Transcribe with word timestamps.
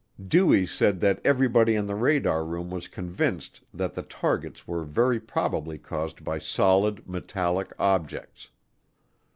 Dewey 0.27 0.65
said 0.65 0.99
that 1.01 1.21
everybody 1.23 1.75
in 1.75 1.85
the 1.85 1.93
radar 1.93 2.43
room 2.43 2.71
was 2.71 2.87
convinced 2.87 3.61
that 3.71 3.93
the 3.93 4.01
targets 4.01 4.67
were 4.67 4.83
very 4.83 5.19
probably 5.19 5.77
caused 5.77 6.23
by 6.23 6.39
solid 6.39 7.07
metallic 7.07 7.71
objects. 7.77 8.49